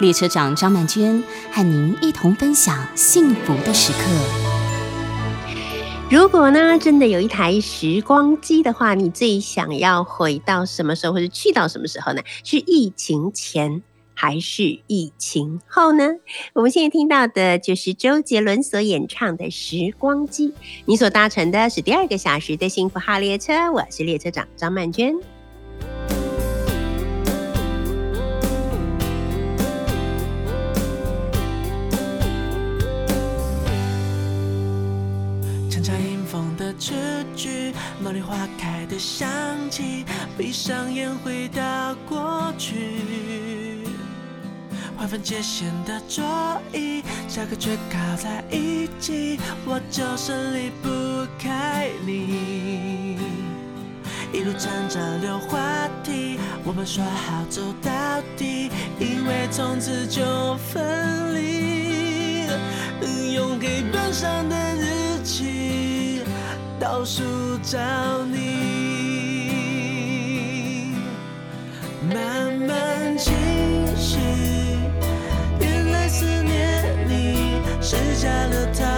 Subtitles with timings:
[0.00, 1.22] 列车长张曼娟
[1.52, 3.98] 和您一同分享幸福的时刻。
[6.10, 12.22] 如果呢，真的有一台时光机的话，你最想要回到什么时候，或者去到什么时候呢？
[12.42, 13.82] 是疫情前
[14.14, 16.08] 还是疫情后呢？
[16.54, 20.48] 我们现在听到的就是周杰伦所演唱的《时光机》。
[20.86, 25.14] 你所搭乘的是第二个小时的幸福号列车，我是列车长张曼娟。
[36.80, 39.28] 茉莉花开的香
[39.70, 40.04] 气，
[40.38, 43.84] 闭上眼回到过去。
[44.96, 46.24] 划分界限的桌
[46.72, 50.88] 椅，下课却靠在一起，我就是离不
[51.38, 53.18] 开你。
[54.32, 55.58] 一路站着聊话
[56.02, 57.90] 题，我们说好走到
[58.38, 61.60] 底，因为从此就分离。
[63.34, 65.69] 用黑板上的日期。
[66.80, 67.22] 倒数
[67.62, 67.78] 找
[68.24, 68.38] 你，
[72.08, 73.34] 慢慢清
[73.94, 74.16] 晰。
[75.60, 78.89] 原来思念你是加了糖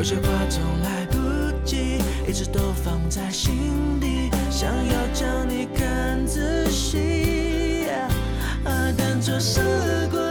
[0.00, 1.18] 有些话总来不
[1.62, 7.84] 及，一直都放在心底，想要将你看仔细，
[8.64, 9.60] 啊但错失
[10.10, 10.29] 过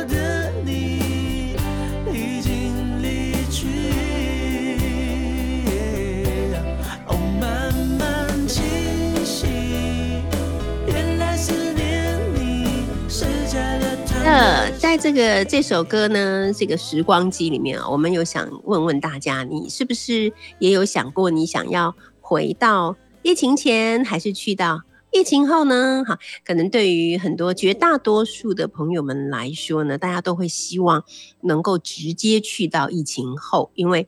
[14.90, 26.04] 在这个这首歌呢，这个时光机里面啊，我们有想问问大家，你是不是也有想过，你想要回到疫情前，还是去到疫情后呢？
[26.08, 31.04] 哈，可能对于很多绝大多数的朋友们来说呢，大家都会希望
[31.42, 34.08] 能够直接去到疫情后，因为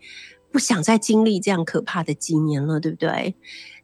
[0.51, 3.35] 不想再经历这样可怕的几年了，对不对？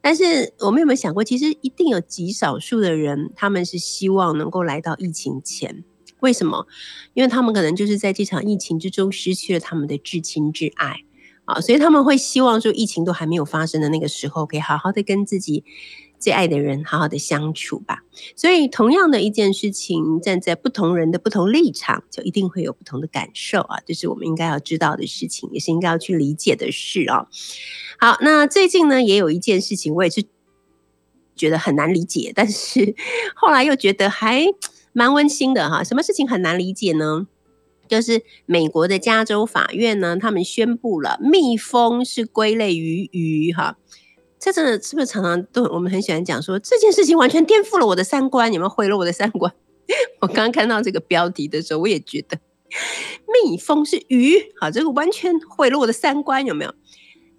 [0.02, 5.84] 但是我们有没有想过，其实一定有极少数的人，他们是希望能够来到疫情前。
[6.20, 6.68] 为什么？
[7.14, 11.02] 因为他们可能就是在这场疫情之中失去了他们的至亲至爱
[11.46, 15.64] 啊，所以他们会希望说，疫情都还没有发生的那个时候，可以好好的跟自己
[16.20, 18.00] 最爱的人好好的相处吧。
[18.36, 23.80] 所以，同样的一件事情，站在不同人的不同立场，就一定会有不同的感受啊。
[23.86, 27.28] 这是我们应该要知道的事情，也是应该要去理解的事啊。
[28.00, 30.26] 好，那最近呢，也有一件事情，我也是
[31.36, 32.94] 觉得很难理解，但是
[33.36, 34.46] 后来又觉得还。
[34.98, 37.28] 蛮温馨的哈，什么事情很难理解呢？
[37.88, 43.78] 就是美国的加州法院呢，他们宣布了蜜蜂是归类于鱼哈。
[44.40, 49.54] 这真的是不是常常都我们很喜欢讲说这件事情完全颠覆了我的三观，有没有毁了我的三观？
[50.22, 52.40] 我刚刚看到这个标题的时候，我也觉得
[53.44, 56.74] 蜜蜂是鱼，好，这个完全毁了我的三观，有没有？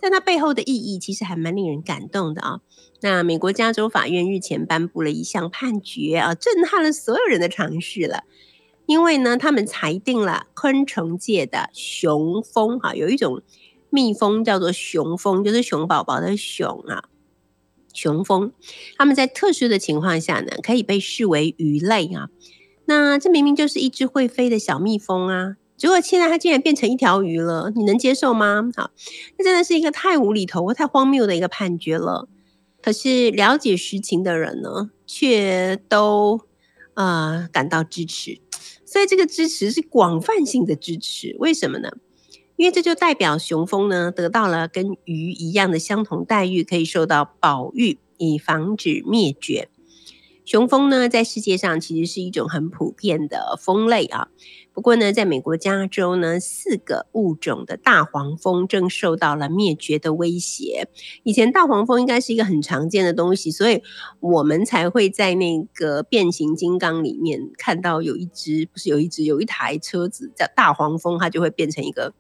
[0.01, 2.61] 但它背后的意义其实还蛮令人感动的啊。
[3.01, 8.25] 那美国加州法院日前颁布了一项判决啊，震撼了所有人的尝试了。
[8.87, 13.43] 因为呢，他们裁定了昆虫界的雄蜂哈，有一种
[13.91, 17.05] 蜜蜂叫做雄蜂，就是熊宝宝的熊啊。
[17.93, 18.53] 雄蜂，
[18.97, 22.29] 他们在特殊的情况下呢，可以被视为鱼类啊。
[22.87, 28.71] 那这明明就是一只会飞的小蜜蜂啊，结果现在它竟然变成一条鱼了，你能接受吗？
[28.75, 28.91] 好，
[29.37, 32.29] 那真的是一个太无厘头、太荒谬的一个判决了。
[32.81, 36.41] 可是了解实情的人呢，却都
[36.95, 38.41] 呃感到支持，
[38.85, 41.37] 所以这个支持是广泛性的支持。
[41.39, 41.91] 为什么呢？
[42.57, 49.69] 因为这就代表雄蜂呢得到了跟鱼一样的相同待遇，可以受到保育，以防止灭绝。
[50.45, 54.29] 雄蜂呢在世界上其实是一种很普遍的蜂类啊。
[54.79, 60.89] 不过呢，在美国加州呢，四个物种的大黄蜂正受到了灭绝的威胁。
[61.25, 63.83] 以前大黄蜂应该是一个很常见的东西，所以
[64.21, 72.15] 我们才会在那个变形金刚里面看到有一只，不是有一只，有一台车子叫大黄蜂，它就会变成一个。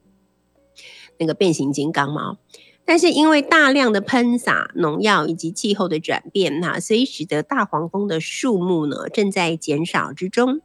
[1.20, 2.38] 那个变形金刚嘛，
[2.84, 10.60] 但是因为大量的喷洒农药以及气候的转变哈，所以使得大黄蜂的数目呢正在减少之中，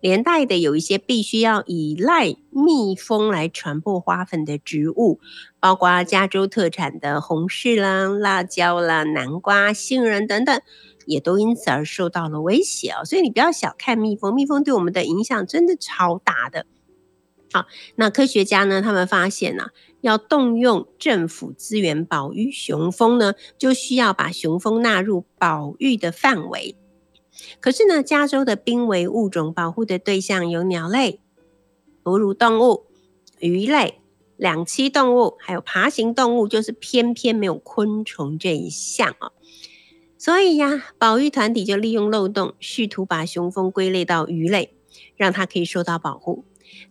[0.00, 5.20] 连带的有一些必须要依赖蜜蜂来传播花粉的植物，
[5.60, 10.60] 包括加州特产的红柿啦、辣椒啦、南瓜、杏仁等等，
[11.06, 13.04] 也都因此而受到了威胁哦。
[13.04, 16.66] 所以你不要小看蜜蜂，蜜蜂对我们的影响真的超大的。
[17.52, 17.66] 好，
[17.96, 18.80] 那科学家呢？
[18.80, 19.70] 他们发现呢，
[20.02, 26.76] 要动用政府资源保育雄蜂呢，就需要把雄蜂纳入保育的范围。
[27.60, 31.20] 可是呢，加州的濒危物种保护的对象有鸟类、
[32.02, 32.86] 哺乳动物、
[33.38, 34.00] 鱼类、
[34.36, 39.32] 两栖动物，还有爬行动物，就是偏偏没有昆虫这一项哦。
[40.16, 44.74] 所以呀，保育团体就利用漏洞，试图把雄蜂归类到鱼类，
[45.16, 46.44] 让它可以受到保护。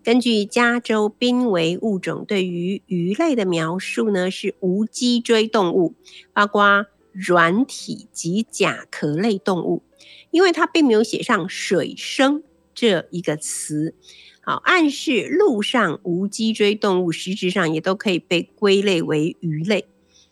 [0.04, 5.94] 根据加州濒危物种对于鱼类的描述呢，是无脊椎动物，
[6.34, 9.84] 包括软体及甲壳类动物。
[10.32, 12.44] 因为它并没有写上水生
[12.74, 13.96] 这一个词，
[14.42, 19.86] 好，暗示陆上无脊椎动物实质上也都可以被归类为鱼类。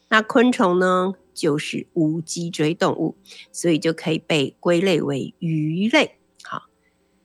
[0.10, 3.18] 那昆虫呢，就是无脊椎动物，
[3.52, 6.12] 所以就可以被归类为鱼类。
[6.44, 6.64] 好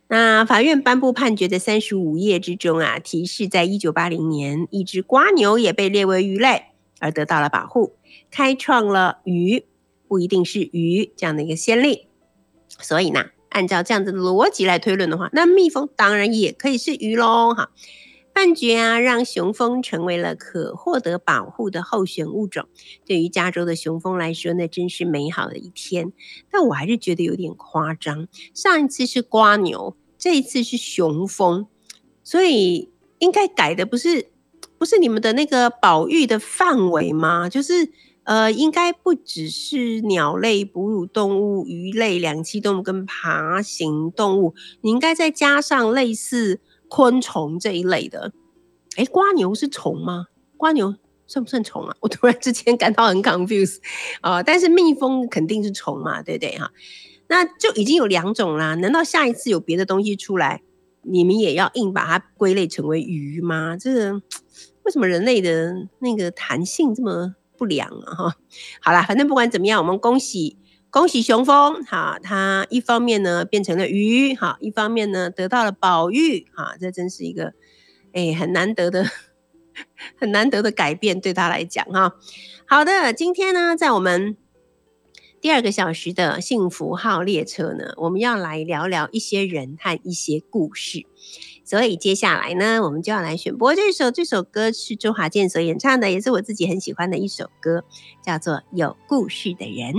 [0.08, 6.64] 那法院颁布判决的三十五页之中啊，提示在一九八零年，一只瓜牛也被列为鱼类
[6.98, 7.94] 而得到了保护，
[8.30, 9.64] 开创了鱼
[10.08, 12.08] 不一定是鱼这样的一个先例。
[12.82, 17.54] 所以呢，按照这样子的逻辑来推论的话，那蜜蜂当然也可以是鱼喽。
[17.54, 17.70] 哈，
[18.34, 22.68] 判决啊，让雄蜂成为了可获得保护的候选物种。
[23.06, 26.12] 对于加州的雄蜂来说，那真是美好的一天。
[26.50, 28.28] 但我还是觉得有点夸张。
[28.52, 29.96] 上一次是瓜牛。
[30.18, 31.66] 这一次是雄蜂，
[32.22, 34.28] 所以应该改的不是
[34.78, 37.48] 不是你们的那个保育的范围吗？
[37.48, 37.90] 就是
[38.24, 48.32] 呃，应该不只是鸟类、哺乳动物、鱼类、两栖动物跟爬行动物，你应该再加上类似昆虫这一类的。
[48.96, 50.26] 哎，瓜牛是虫吗？
[50.56, 50.94] 瓜牛
[51.26, 51.96] 算不算虫啊？
[52.00, 53.78] 我突然之间感到很 confused
[54.20, 54.42] 啊！
[54.42, 56.70] 但是蜜蜂肯定是虫嘛，对不对哈？
[57.28, 60.62] 那就已经有两种啦，难道下一次有别的东西出来，
[61.02, 63.76] 你们也要硬把它归类成为鱼吗？
[63.76, 64.22] 这个
[64.84, 68.14] 为什么人类的那个弹性这么不良啊？
[68.14, 68.36] 哈，
[68.80, 70.58] 好啦，反正不管怎么样，我们恭喜
[70.90, 77.52] 恭喜雄蜂，哈，他一方面呢变成了鱼，哈，一方面呢得到了宝玉，哈，这真是一个
[78.12, 79.06] 哎很难得的
[80.18, 82.14] 很难得的改变，对他来讲，哈。
[82.66, 84.36] 好的，今天呢在我们。
[85.40, 91.04] 第二个小时的幸福号列车呢，我们要来聊聊一些人和一些故事。
[91.72, 94.10] 所以接下来呢，我们就要来选播这首。
[94.10, 97.82] 这首歌是周华健所演唱的，也是我自己很喜欢的一首歌，
[98.22, 99.94] 叫做《有故事的人》。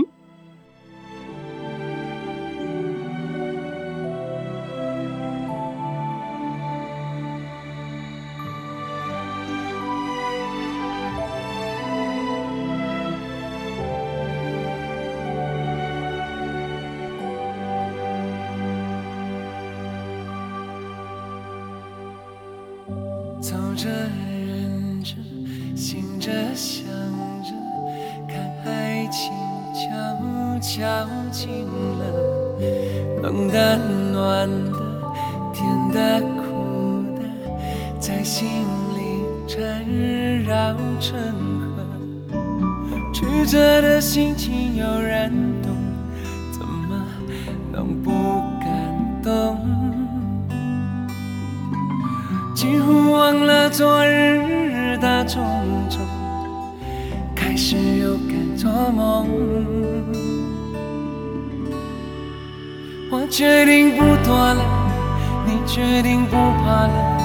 [65.94, 67.18] 决定不怕了，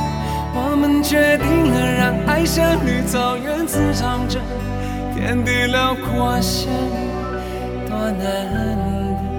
[0.52, 4.38] 我们决定了，让爱像绿草原滋长着，
[5.14, 6.70] 天地辽阔，想
[7.88, 8.20] 多难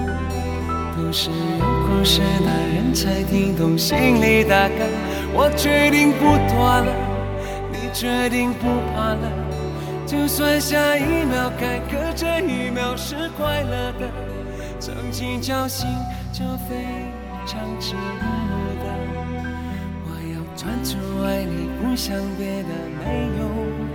[0.07, 4.89] 得，都是有故事的人才听懂心里大概。
[5.31, 6.91] 我决定不躲了，
[7.71, 9.31] 你决定不怕了，
[10.07, 14.09] 就算下一秒该，可这一秒是快乐的，
[14.79, 15.87] 曾经侥幸
[16.33, 16.83] 就非
[17.45, 18.48] 常值得。
[20.59, 22.67] 专注爱你，不想别的，
[23.05, 23.88] 没有。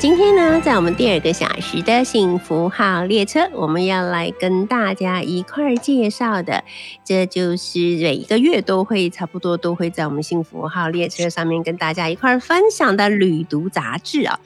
[0.00, 6.64] 今天呢，在我们第二个小时的幸福号列车，我们要来跟大家一块儿介绍的，
[7.04, 14.40] 这就是每一个月都会差不多都会在我们幸福号列车上面跟大家一块儿分享的旅读杂志啊。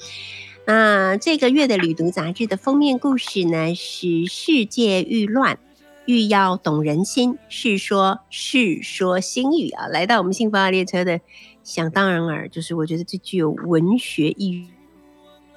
[0.66, 5.54] 那这个月的旅读杂志的封面故事呢，是《世界愈乱》。
[6.06, 11.20] 欲要懂人心，是说《世说新语》啊，来到我们幸福号列车的，
[11.62, 14.50] 想当然尔，就是我觉得最具有文学意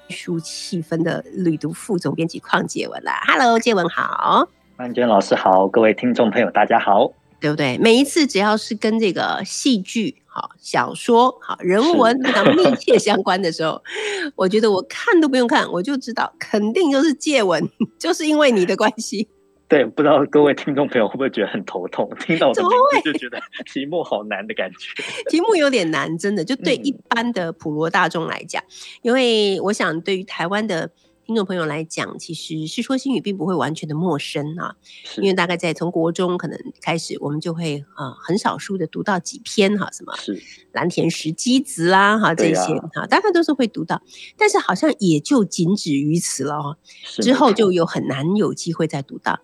[0.08, 3.20] 术气氛的旅读副总编辑邝介文啦。
[3.26, 7.12] Hello，介文好，曼娟老师好，各位听众朋友大家好。
[7.40, 7.78] 对不对？
[7.78, 13.80] 每一次只要是跟这个戏剧、好小说、好人文 非常密切相关的时候，
[14.34, 19.28] 我觉得我看都不用看，我就知道肯定就是介文， 就是因为你的关系。
[19.68, 22.10] 对，不知道各位听众朋友会不会觉得很头痛？
[22.20, 23.38] 听到我的怎么名字就觉得
[23.70, 25.02] 题目好难的感觉。
[25.28, 28.64] 题目有点难，真的，就对嗯一般的普罗大众来讲，
[29.02, 30.90] 因为我想对于台湾的
[31.26, 34.74] 听众朋友来讲，其实《世说新语》并不会完全的陌生啊，
[35.18, 44.00] 因为大概在从国中可能开始，我们就会啊、呃很少数的读到几篇哈，什么是蓝田石基子啦哈这些哈，大概都是会读到，
[44.38, 46.78] 但是好像也就仅止于此了哦。
[47.20, 49.38] 之后就有很难有机会再读到。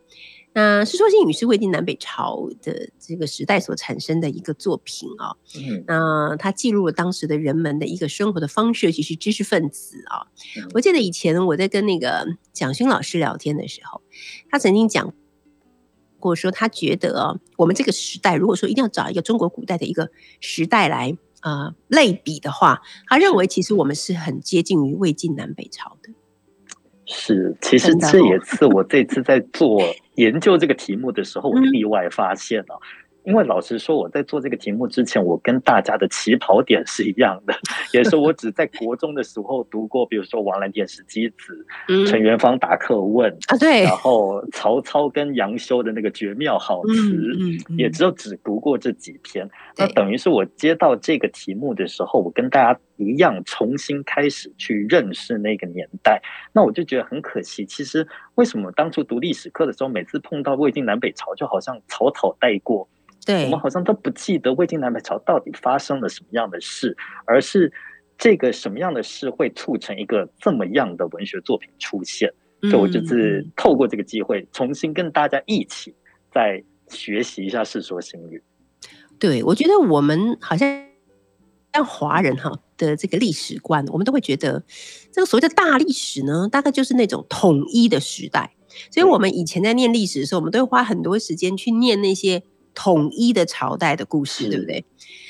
[0.57, 14.01] 那《世说新语》是魏晋南北朝的这个时代所产生的一个作品啊、嗯那它记录了当时的人们的一个生活的方式，尤其是知识分子啊、嗯我记得以前我在跟那个蒋勋老师聊天的时候，
[14.49, 15.13] 他曾经讲
[16.21, 26.13] 过说，他觉得哦我们这个时代，如果说一定要找一个中国古代的一个时代来呃类比的话，他认为其实我们是很接近于魏晋南北朝的。
[27.07, 29.83] 是，其实这也是我这次在做
[30.17, 32.81] 研究这个题目的时候，我嗯意外发现了。
[33.25, 37.55] 因为老实说，我在做这个题目之前，我跟大家的起跑点是一样的，
[37.93, 49.49] 也是我只在国中的时候读过，比如说王兰田石基子、嗯陈元芳答客问，啊，对，然后曹操跟杨修的那个绝妙好词，嗯嗯也只有只读过这几篇。
[49.77, 56.23] 那等于是我接到这个题目的时候，我跟大家一样重新开始去认识那个年代。
[56.53, 62.87] 那我就觉得很可惜，其实为什么当初读历史课的时候，每次碰到魏晋南北朝，就好像草草带过，
[63.27, 67.73] 我们好像都不记得魏晋南北朝到底发生了什么样的事，而是
[68.19, 72.33] 这个什么样的事会促成一个这么样的文学作品出现。
[72.63, 75.95] 所以我就是嗯透过这个机会，重新跟大家一起
[76.33, 78.43] 再学习一下《世说新语》。
[79.19, 80.87] 对，我觉得我们好像
[81.73, 84.65] 像华人哈的这个历史观，我们都会觉得
[85.13, 88.55] 这个所谓的大历史呢，大概就是那种统一的时代。
[88.91, 92.43] 所以，我们以前在念历史的时候，我们都会花很多时间去念那些
[92.75, 94.85] 统一的朝代的故事，对不对？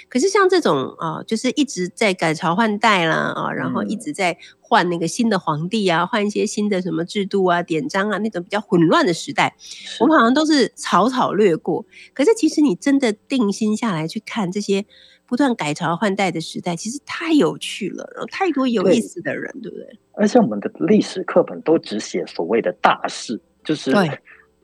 [0.08, 9.56] 可是像这种啊、就是一直在改朝换代啦啊，然后一嗯直在换那个新的皇帝啊，换一些新的什么制度啊、典章啊，那种比较混乱的时代，
[9.98, 11.84] 我们好像都是草草略过。
[12.12, 14.84] 可是其实你真的定心下来去看这些
[15.26, 19.98] 不断改朝换代的时代，其实太有趣了，然后太多有意思的人，对不对？
[20.12, 24.06] 而且我们的历史课本都只写所谓的大事，就是对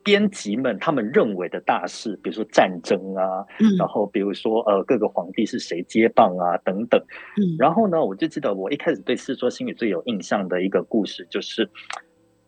[0.03, 7.01] 编辑们他们认为的大事，比如说战争啊，嗯然后比如说呃各个皇帝是谁接棒啊等等。
[7.37, 11.69] 嗯，然后呢，我就记得我一开始对《世说新语》最有印象的一个故事，就是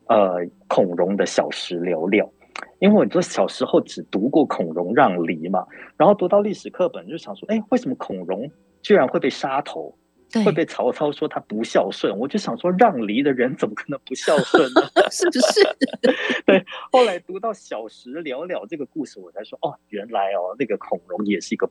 [0.07, 0.37] 呃
[0.69, 2.33] 孔融的小时了了。
[2.81, 5.67] 因为我说小时候只读过孔融让梨嘛，
[5.97, 8.51] 然后读到历史课本就想说，哎，为什么孔融
[8.83, 9.97] 居然会被杀头？
[10.45, 14.83] 会被曹操说他不孝顺，我就想说让梨的人怎么可能不孝顺呢？
[15.11, 15.63] 是不是？
[16.47, 21.69] 对，后来读到小时了了这个故事，我才说哦，原来哦，那个孔融也是一个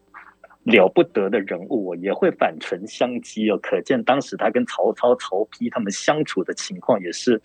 [0.63, 7.41] 了不得的人物，也会反唇相讥哦，可见当时他跟曹操、曹丕他们相处的情况也是。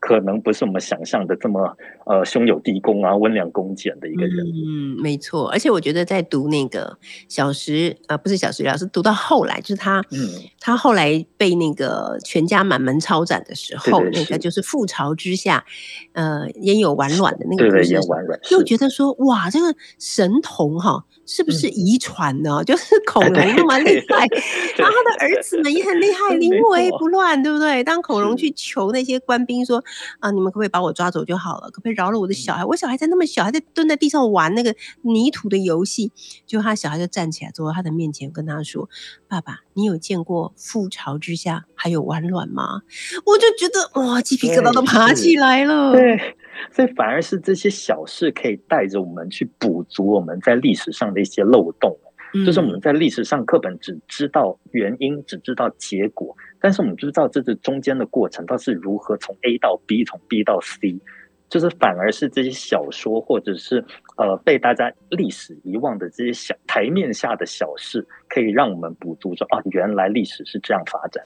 [0.00, 1.76] 可能不是我们想象的这么
[2.06, 4.46] 呃胸有地宫啊温良恭俭的一个人。
[4.46, 5.48] 嗯，没错。
[5.50, 6.96] 而且我觉得在读那个
[7.28, 10.18] 小时啊，不是小时老师读到后来，就是他，嗯，
[10.60, 15.64] 他后来被那个全家满门抄斩的时候，那个就是覆巢之下，
[16.12, 17.94] 呃，焉有完卵的那个故事，
[18.52, 21.04] 又觉得说哇，这个神童哈。
[21.28, 22.64] 是不是遗传呢？
[22.64, 24.26] 就是恐龙那么厉害，
[24.78, 27.84] 然后他的儿子们也很厉害，临危不乱，对不对？
[27.84, 29.84] 当恐龙去求那些官兵说
[30.20, 31.70] ：“啊，你们可不可以把我抓走就好了？
[31.70, 32.64] 可不可以饶了我的小孩？
[32.64, 36.10] 我小孩才那么小，还在蹲在地上玩那个泥土的游戏。”
[36.46, 38.88] 就他小孩就站起来，走到他的面前，跟他说
[39.28, 42.80] ：“爸爸，你有见过覆巢之下还有完卵吗？”
[43.26, 45.92] 我就觉得哇，鸡皮疙瘩都爬起来了。
[45.92, 46.36] 对。
[46.70, 51.96] 所以反而是这些小事可以带着我们去补足我们在历史上的一些漏洞，
[52.44, 61.00] 就是我们在历史上课本只知道原因，只知道结果，但是我们不知道这是中间的过程，它是如何从 A 到 B，从 B 到 C，
[61.48, 63.82] 就是反而是这些小说或者是
[64.16, 71.24] 呃被大家历史遗忘的这些小台面下的小事，可以让我们补足说啊，原来历史是这样发展。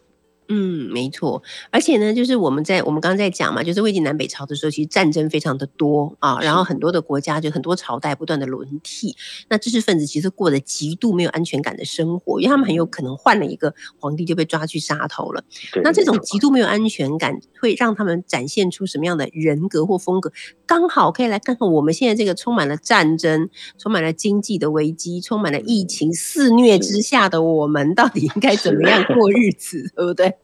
[0.49, 9.17] 嗯，没错，而且呢，就是我们在我们刚刚在讲嘛，就是魏晋南北朝的时候，其实战争非常的多啊，然后很多的国家就很多朝代不断的轮替，
[9.49, 15.43] 那知识分子其实过得极度没有安全感的生活，因为他们很有可能换了一个皇帝就被抓去杀头了。
[15.83, 20.33] 那这种极度没有安全感，会让他们展现出什么样的人格或风格？
[20.67, 30.35] 刚好可以来看看我们现在这个充满了战争、充满了经济的危机、充满了疫情肆虐之下的我们，到底应该怎么样过日子，对不对？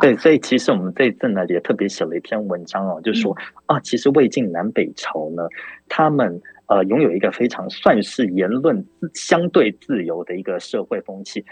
[0.00, 5.46] 对，所以其实我们这一阵呢也特别写了一篇文章哦，就说啊，其实魏晋南北朝呢，
[5.88, 11.44] 他们呃拥有一个非常算是言论相对自由的一个社会风气。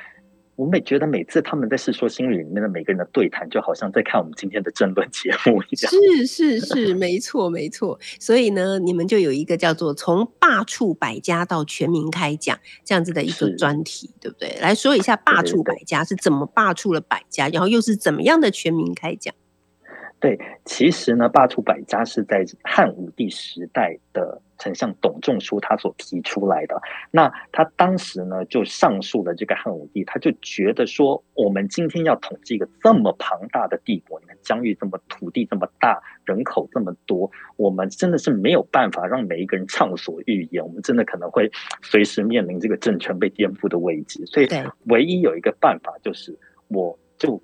[0.56, 5.90] 我每觉得每次他们在《世说新语》里面的每个人的对谈，就好像在看我们今天的争论节目一样。
[5.90, 7.98] 是是是，没错没错。
[8.20, 14.58] 所以呢，你们就有一个叫做“从罢黜百家到全民开讲”这样子的一个专题，对不对？
[14.60, 19.34] 来说一下罢黜百家是怎么罢黜了百家，然后又是怎么样的全民开讲？
[20.22, 26.80] 对，其实呢，罢黜百家是在汉武帝时代的丞相董仲舒他所提出来的。
[27.10, 41.50] 那他当时呢，就上诉了这个汉武帝，他就觉得说，我们今天要统治一个这么庞大的帝国，你看疆域这么土地这么大，人口这么多，我们真的是没有办法让每一个人畅所欲言，我们真的可能会
[41.82, 44.24] 随时面临这个政权被颠覆的危机。
[44.26, 44.46] 所以，
[44.84, 47.42] 唯一有一个办法就是，我就。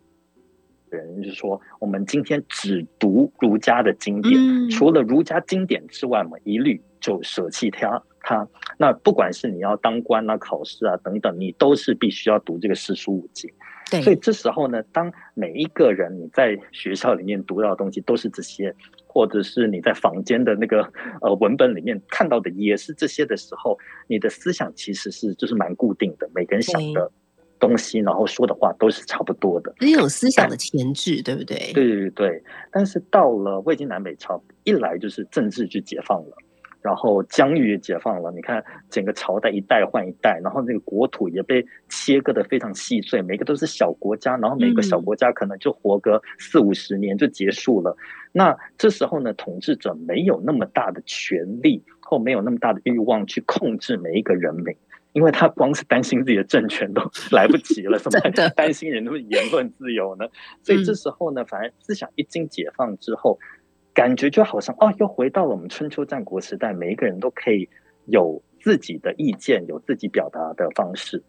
[0.90, 4.34] 人就是说，我们今天只读儒家的经典，
[4.70, 8.02] 除了儒家经典之外，我们一律就舍弃它。
[8.20, 8.46] 它
[8.76, 13.50] 那不管是你要当官啊、考试啊等等，你都是必须要读这个四书五经。
[13.90, 18.74] 对，所以这时候呢，当每一个人你在学校里面读到的东西都是这些，
[19.06, 20.82] 或者是你在房间的那个
[21.22, 27.10] 呃文本里面看到的也是这些的时候，你的思想其实是就是蛮固定的，每个人想的。
[27.58, 31.72] 东西，然后说的话都是差不多的，是一种思想的前置，对不对？
[31.72, 32.42] 对对对。
[32.70, 36.36] 但是到了魏晋南北朝，一来就是政治就解放了，
[36.82, 38.30] 然后疆域也解放了。
[38.32, 47.96] 你看整个朝代一代换一代，然后那个国土也被切割的非常细碎，每个都是小国家，然后每个小国家可能就活个四五十年就结束了。
[48.32, 54.74] 那这时候呢，统治者没有那么大的权力，或没有那么大的欲望去控制每一个人民。
[55.12, 58.20] 因为他光是担心自己的政权都 来不及了，怎么
[58.56, 60.26] 担心人的言论自由呢？
[60.62, 63.38] 所以这时候呢，反而思想一经解放之后，
[63.94, 67.68] 感觉就好像哦，又回到了我们春秋战国时代，每一个人都可以
[68.06, 71.22] 有自己的意见，有自己表达的方式。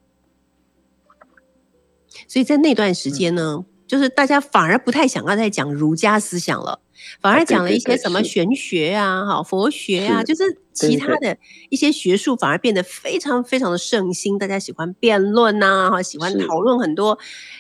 [2.28, 3.66] 所以在那段时间呢。
[3.90, 6.80] 就是大家反而不太想要再讲儒家思想了，
[7.22, 11.38] 反而讲了一些什么玄学啊、哈佛学啊，就是其他的
[11.70, 14.38] 一些学术，反而变得非常非常的盛行。
[14.38, 17.18] 大家喜欢辩论呐，哈，喜欢讨论很多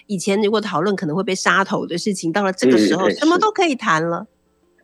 [0.07, 4.27] 以前如果讨论可能会被杀头的事情，到了这个时候，什么都可以谈了。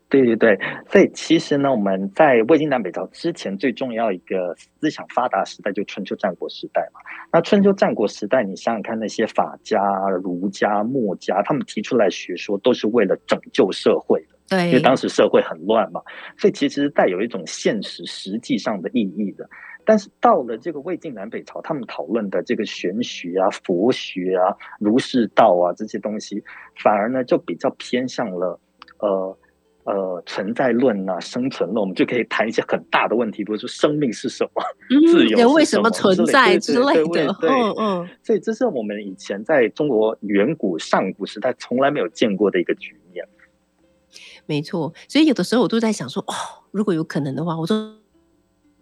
[0.08, 0.58] 对对对，
[0.90, 7.00] 所以其实呢，我们在魏晋南北朝之前最重要一个思想发达时代，就春秋战国时代嘛。
[7.34, 9.82] 那春秋战国时代，你想想看，那些法家、
[10.24, 14.35] 儒家、墨家，他们提出来学说，都是为了拯救社会的。
[14.48, 16.02] 对，因为当时社会很乱嘛，
[16.38, 19.50] 所以其实带有一种现实实际上的意义的。
[19.88, 26.44] 但是到了这个魏晋南北朝，他们讨论的这个玄学啊、佛学啊、儒释道啊这些东西，
[26.84, 28.60] 反而呢就比较偏向了
[28.98, 29.38] 呃
[29.84, 34.64] 呃存在论啊、生存论，我们就可以谈一些很大的问题，比如说生命是什么，
[35.08, 43.05] 自由人为什么存在之类的，对嗯嗯，所以这是我们以前在中国远古上古时代从来没有见过的一个局面。
[44.46, 44.94] 没错。
[45.08, 46.34] 所以有的时候我都在想说，哦，
[46.72, 48.05] 如果有可能的话，我说。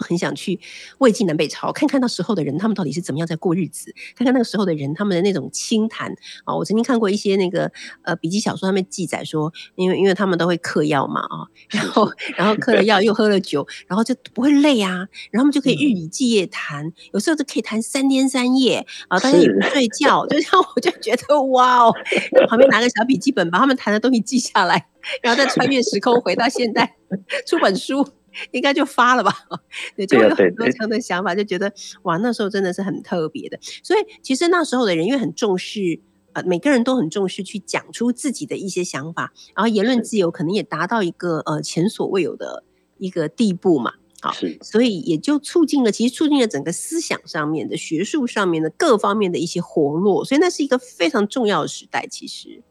[0.04, 0.60] 很想去
[1.00, 6.14] 魏晋南北朝看看那时候的人，他们到底是怎么样在过日子，看看那个时候的人他们的那种清谈
[6.44, 6.56] 啊。
[6.56, 7.72] 我曾经看过一些那个
[8.04, 21.94] 呃笔记小说，上面记载说，因为因为他们都会嗑药嘛啊，然后 然后嗑了药又喝了酒，然后就不会累啊，然后他们就可以日以继夜谈，有时候就可以谈三天三夜啊，大家也不睡觉，就像我就觉得哇哦，
[22.48, 24.88] 旁边拿个小笔记本把他们谈的东西记下来，
[25.22, 26.96] 然后再穿越时空回到现代
[27.48, 28.06] 出本书。
[28.52, 29.32] 应该就发了吧，
[29.96, 31.72] 对，就会有很多这样的想法，就觉得
[32.04, 33.58] 哇，那时候真的是很特别的。
[33.84, 36.00] 所以其实那时候的人因为很重视，
[36.34, 42.64] 呃，每个人都很重视去讲出自己的一些想法，然后言论自由可能也达到一个呃前所未有的
[42.98, 52.08] 一个地步嘛，好，所以也就促进了，其实促进了整个思想上面的、学术上面的各方面的一些活络，所以那是一个非常重要的时代。
[52.10, 52.62] 其实，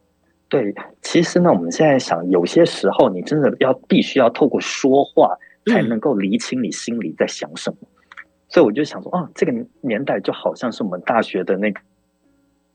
[0.48, 5.37] 对，其实呢，我们现在想，有些时候你真的要必须要透过说话。
[5.66, 7.77] 才能够厘清你心里在想什么，
[8.48, 11.72] 所以我就想说，哦，这个年代就好像是我们大学的那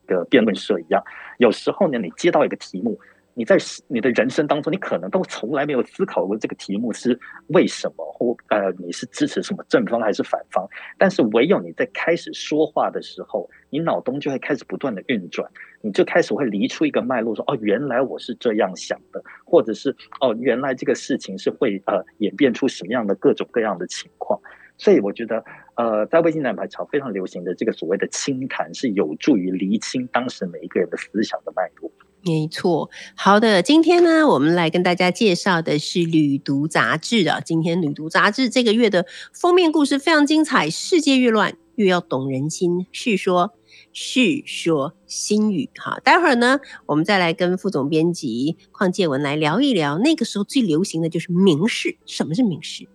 [0.05, 1.03] 个辩论社一样，
[1.37, 2.99] 有时候呢，你接到一个题目。
[3.39, 3.55] 你在
[3.87, 7.19] 你的人生当中，你可能都从来没有思考过这个题目是
[7.49, 10.67] 为什么，或呃你是支持什么正方还是反方。
[10.97, 15.47] 但是唯有你在开始说话的时候，你脑中就会开始不断的运转，
[15.81, 24.39] 你就开始会理出一个脉络，说哦，原来我是这样想的，或者是哦，原来这个事情是会呃演变出什么样的各种各样的情况。
[24.79, 25.43] 所以我觉得，
[25.75, 31.91] 呃，在魏晋南北朝非常流行的这个所谓的清谈，是有助于厘清当时每一个人的思想的脉络。
[32.23, 37.39] 没错，好的，今天呢，我们来跟大家介绍的是《旅读》杂志啊。
[37.39, 43.53] 今天《旅读》杂志这个月的封面故事非常精彩，世界越乱越要懂人心，是说，
[43.99, 45.71] 叙说新语。
[45.73, 51.97] 哈，待会儿呢，我们再来跟副总编辑邝建文来聊一聊，那个时候最流行的就是名士。
[52.05, 52.87] 什么是名士？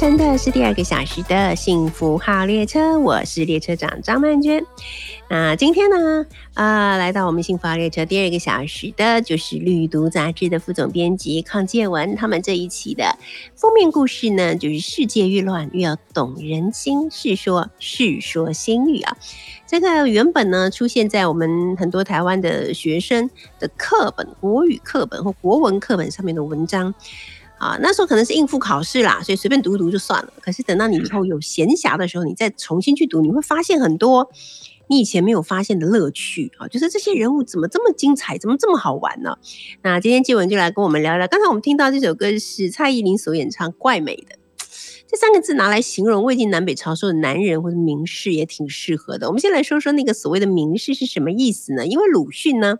[0.00, 4.64] 搭乘的是第二个小时的幸福号列车，我是列车长张曼娟。
[5.28, 12.16] 那今天呢，呃，来到我们幸福号列车第二个小时的，就是《绿读》杂志的副总编辑邝建文。
[12.16, 13.14] 他们这一期的
[13.54, 19.14] 封面故事呢，就是世界越乱越要懂人心，是说是说心语啊。
[19.66, 26.94] 这个原本呢，出现在我们很多台湾的学生的课本、国语课本或国文课本上面的文章。
[27.60, 30.32] 啊，那时候可能是应付考试啦，所以随便读读就算了。
[30.40, 34.30] 可是等到你以后有闲暇的时候，你再重新去读，你会发现很多
[34.86, 36.66] 你以前没有发现的乐趣啊！
[36.68, 39.36] 就是这些人物怎么这么精彩，怎么这么好玩呢？
[39.82, 41.28] 那今天纪文就来跟我们聊聊。
[41.28, 44.36] 刚才我们听到这首歌是蔡依林所演唱《怪美的》，
[45.06, 49.26] 这三个字拿来形容魏晋南北朝时候的男人或者名士也挺适合的。
[49.26, 51.86] 我们先来说说那个所谓的名士是什么意思呢？
[51.86, 52.78] 因为鲁迅呢，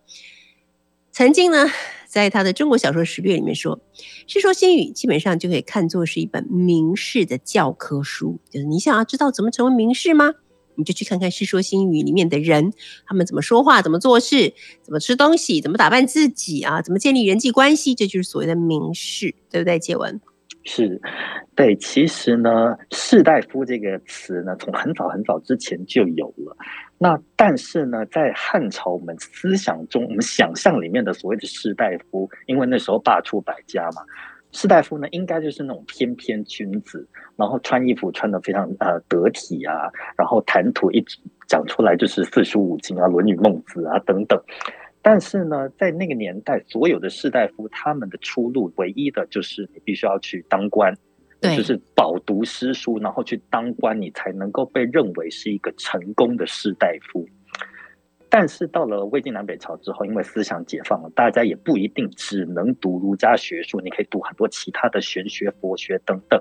[1.13, 1.71] 曾经呢。
[2.11, 3.79] 在他的《中国小说识别》里面说，
[4.27, 10.35] 《世说新语》基本上就可以看作是一本名士的教科书，就是你想要知道怎么成为名士吗？
[10.75, 12.73] 你就去看看《世说新语》里面的人，
[13.07, 19.79] 他们怎么说话，怎么做事，怎么吃东西，怎么打扮自己啊，怎么建立人际关系，这就是所谓的名士，对不对？
[19.79, 20.21] 杰文
[20.65, 21.01] 是，
[21.55, 26.57] 对，其实呢，士大夫这个词呢，从很早很早之前就有了。
[27.03, 34.03] 那但是呢，在汉朝我们思想中，我们想象里面的所谓的士大夫，因为那时候罢黜百家嘛，
[34.53, 41.17] 士大夫呢，应该就是那种翩翩君子，然后穿衣服穿的非常呃得体啊，然后谈吐一直
[41.49, 44.39] 讲出来就是四书五经啊、论语孟子啊等等。
[45.01, 50.95] 但是呢，在那个年代，所有的士大夫他们的出路，唯一的就是你必须要去当官。
[51.41, 57.27] 对就是饱读诗书，然后去当官，你才能够被认为是一个成功的士大夫。
[58.29, 66.41] 但是到了魏晋南北朝之后，因为思想解放了，大家也不一定只能读儒家学术，你可以读很多其他的玄学、佛学等等。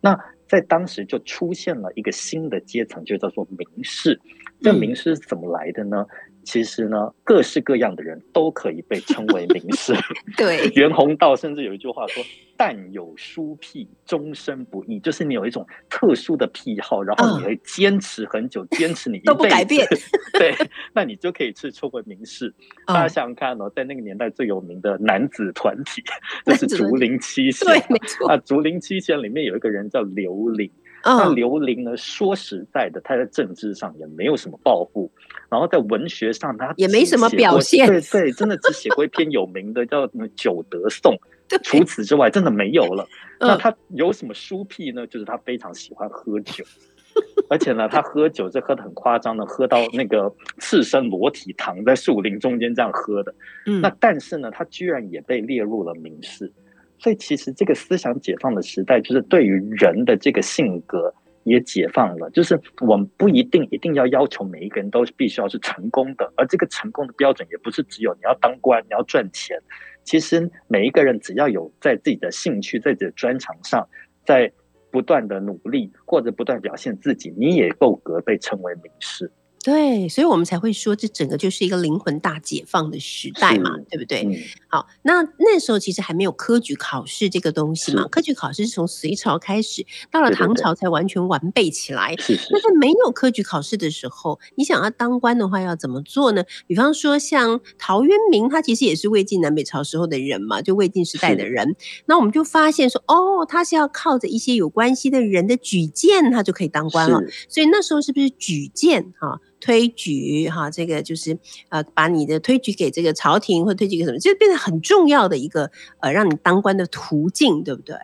[0.00, 4.18] 那在当时就出现了一个新的阶层，就叫做名士。
[4.60, 6.06] 这名士是怎么来的呢？
[6.46, 9.92] 其实呢，各式各样的人都可以被称为名士。
[10.38, 12.22] 对袁宏道甚至有一句话说
[12.56, 19.86] ：“但有书癖，终身不易。”就是你有一种特殊的癖好，然后你会坚持很久，坚持你一都不辈子改变。
[20.38, 20.54] 对，
[20.94, 22.46] 那你就可以去成为名士。
[22.86, 26.00] 哦大家想想看哦，在那个年代最有名的男子团体
[26.44, 27.66] 就是竹林七 贤。
[27.66, 30.70] 对，没错，啊，竹林七贤里面有一个人叫刘伶。
[31.04, 35.08] 那嗯，刘伶呢，说实在的，他在政治上也没有什么抱负，
[35.50, 41.14] 然后在文学上他也没什么表现对对，真的只写过一篇有名的叫九德颂》，
[41.62, 43.06] 除此之外真的没有了。
[43.38, 45.06] 那嗯他有什么书癖呢？
[45.06, 46.64] 就是他非常喜欢喝酒，
[47.48, 53.34] 而且呢，他喝酒是喝的很夸张的，喝到那个赤身裸体躺在树林中间这样喝的。
[53.66, 56.50] 嗯那但是呢，他居然也被列入了名士，
[56.98, 61.14] 所以其实这个思想解放的时代，就是对于人的这个性格
[61.46, 69.56] 也解放了，就是我们不一定一定要要求每一个人都必须要是成功的，而这个成功的标准也不是只有你要当官，你要赚钱，
[70.02, 73.88] 其实每一个人只要有在自己的兴趣，在自己的专长上，
[74.24, 74.52] 在
[74.90, 79.30] 不断的努力或者不断表现自己，你也够格被称为名师。
[79.66, 84.22] 对，所以我们才会说，这整个就是一个灵魂大解放的时代嘛，对不对？
[84.22, 84.32] 嗯，
[84.68, 92.14] 好，那那时候其实还没有科举考试这个东西嘛，科举考试是从隋朝开始，到了唐朝才完全完备起来。
[92.52, 96.44] 那在没有科举考试的时候，你想要当官的话，要怎么做呢？
[96.68, 101.74] 比方说像陶渊明，他其实也是魏晋南北朝时候的人嘛，就魏晋时代的人。
[102.04, 107.20] 那我们就发现说，哦，他是要靠着一些有关系的人的举荐，他就可以当官了。
[107.48, 111.38] 所以那时候是不是举荐哈、推举哈、这个就是
[111.68, 117.96] 呃，把你的推举给这个朝廷或推举给什么，就变得很重要的一个呃，让你当官的途径，对不对？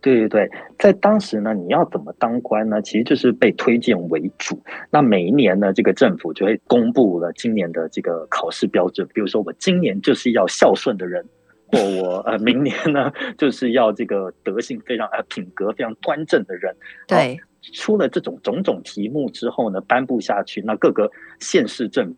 [0.00, 2.80] 对对对，在当时呢，你要怎么当官呢？
[2.80, 4.62] 其实就是被推荐为主。
[4.90, 9.06] 那每一年呢，这个政府就会公布了今年的这个考试标准。
[9.12, 11.26] 比如说，我今年就是要孝顺的人，
[11.66, 16.76] 或我呃明年呢就是要这个德性非常呃品格非常端正的人。
[17.08, 17.40] 对，
[17.72, 22.14] 出了这种种种题目之后呢，颁布下去，那各个县市政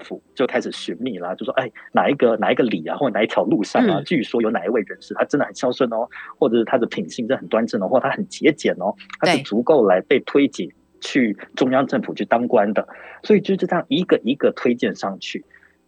[0.00, 12.86] 府就开始寻觅啦，就说哎，哪一个哪一个里啊，或者哪一条路上啊，嗯据说有哪一位人士他真的很孝顺哦，或者是他的品性真的很端正哦，或者他很节俭哦，他是足够来被推举去中央政府去当官的，
[13.22, 15.44] 所以就是这样一个一个推荐上去。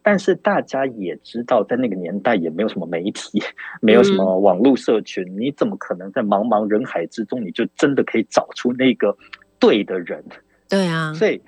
[0.07, 3.43] 但是大家也知道，在那个年代也没有什么媒体，
[3.81, 9.17] 没有什么网络社群，你怎么可能在茫茫人海之中，你就真的可以找出那个
[9.59, 10.23] 对的人？
[10.69, 11.41] 对啊，所以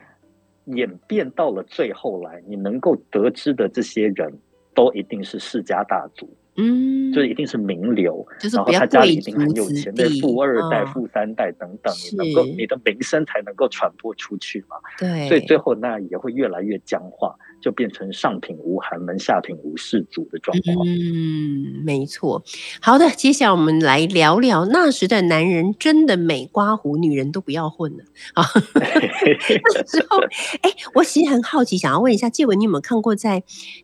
[0.65, 4.38] 演变到了最后来，你能够得知的这些人
[4.76, 14.76] 都一定是世家大族，嗯，就是一定是名流，然后他家里贵一定很有钱，对，富二代、嗯富三代等等，你能够你的名声才能够传播出去嘛。
[14.98, 20.88] 对，所以最后那也会越来越僵化，就变成上品无寒门，下品无士族的状况。
[20.88, 22.43] 嗯，没错。
[22.82, 28.43] 好的，接下来我们来聊聊那时的男人真的美刮胡，女人都不要混了啊。
[28.76, 30.19] 那时候，
[30.62, 33.39] 哎，我其实很好奇，想要问一下介文，你有没有看过在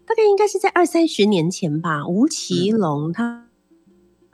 [0.05, 3.44] 大概应该是在二三十年前吧，吴奇嗯隆他。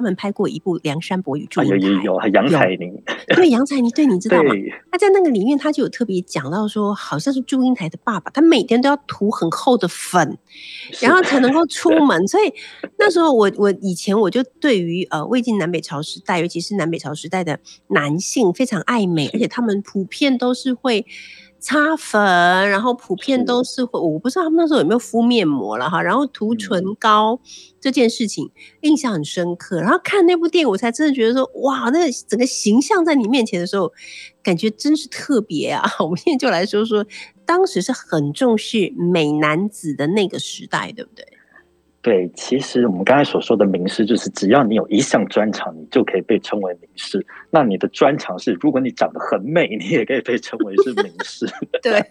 [0.02, 2.92] 他们拍过一部《梁山伯与祝英台》，有有，有杨采妮，
[3.36, 4.52] 对杨采妮，对你知道吗？
[4.92, 10.40] 他在那个里面，他就有特别讲到说，好像是祝英台的爸爸，他每天都要涂很厚的粉，
[11.00, 12.26] 然后才能够出门。
[12.28, 12.52] 所以
[12.98, 17.60] 那时候我我以前我就对于呃魏晋南北朝时代，尤其是南北朝时代的
[17.90, 21.06] 男性非常爱美，而且他们普遍都是会
[21.60, 22.20] 擦粉，
[22.70, 27.40] 然后普遍都是会，我不知道他们那时候有没有敷面膜了哈，然后涂唇膏
[27.82, 29.82] 这件事情印象很深刻。
[29.82, 33.92] 然后看那部电影，我才真的觉得说，哇，那整个形象在你面前的时候，
[34.42, 35.84] 感觉真是特别啊！
[36.00, 37.06] 我们现在就来说说，
[37.46, 41.26] 当时是很重视美男子的那个时代，对不对？
[42.04, 47.24] 对，其实我们刚才所说的名师，就是只要你有一项专长，你就可以被称为名师。
[47.52, 51.46] 那你的专长是，如果你长得很美，你也可以被称为是名师。
[51.84, 52.04] 对，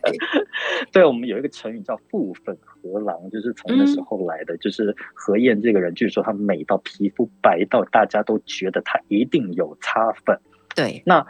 [0.93, 4.57] 对，我们有一个成语叫“傅粉荷郎”，就是从那时候来的。
[4.59, 10.39] 就是何燕这个人，据说她美到皮肤白到大家都觉得她一定有擦粉。
[10.77, 11.27] 对，那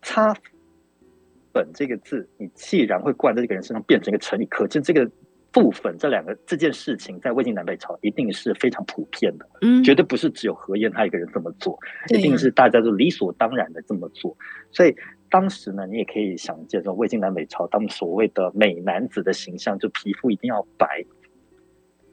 [0.00, 0.34] 擦
[1.52, 5.10] 粉这个字，你既然会冠在这个人身上变成一个成语，可见这个。
[5.52, 14.36] 部分这两个这件事情，在魏晋南北朝一定是非常普遍的，嗯，绝对不是只有何晏他一个人这么做，一定是大家都理所当然的这么做。
[14.70, 14.94] 所以
[15.28, 21.04] 当时呢，你也可以想见，说魏晋南北朝他们所谓的美男子的形象，就皮肤一定要白。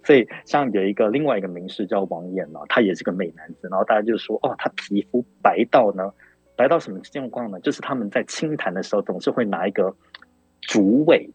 [0.04, 6.12] 所以像有一个另外一个名士叫王衍呢，他也是个美男子，然后大家就说，哦，他皮肤白到呢，
[6.56, 7.60] 白到什么情况呢？
[7.60, 9.96] 就是他们在清谈的时候，总是会拿一个
[10.62, 11.30] 竹苇。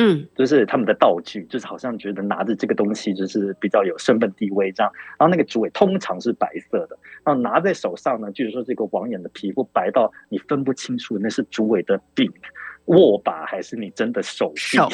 [0.00, 4.92] 嗯，就是他们的道具，就是好像觉得拿着这个东西就是比较有身份地位这样。
[5.18, 12.32] 然后那个竹尾通常是白色的，然后拿在手上呢，据说这个网眼的皮肤白到你分不清楚那是竹尾的柄
[12.84, 14.78] 握把还是你真的手臂。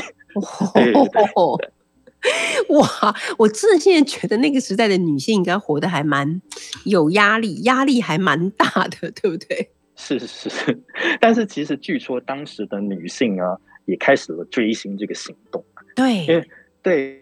[2.71, 6.41] 哇，我真的现在觉得那个时代的女性应该活得还蛮
[6.87, 9.69] 有压力，压力还蛮大的，对不对？
[9.97, 10.83] 是是是，
[11.21, 13.59] 但是其实据说当时的女性啊。
[13.87, 16.49] 也开始了追星这个行动，对，因为
[16.83, 17.21] 对